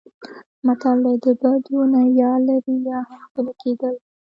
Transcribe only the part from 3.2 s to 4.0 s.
غلی کېدل.